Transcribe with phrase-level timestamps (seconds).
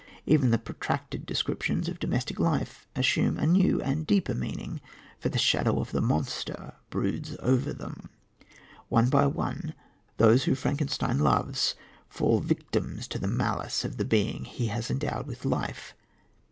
[0.25, 4.81] Even the protracted descriptions of domestic life assume a new and deeper meaning,
[5.19, 8.09] for the shadow of the monster broods over them.
[8.89, 9.75] One by one
[10.17, 11.75] those whom Frankenstein loves
[12.09, 15.93] fall victims to the malice of the being he has endowed with life.